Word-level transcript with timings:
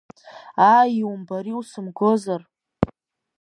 Ааи 0.71 0.91
иумбари 0.99 1.53
усымгозар? 1.59 2.41